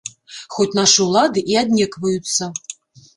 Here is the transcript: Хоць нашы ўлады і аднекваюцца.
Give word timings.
Хоць 0.53 0.71
нашы 0.79 1.05
ўлады 1.09 1.43
і 1.53 1.59
аднекваюцца. 1.63 2.49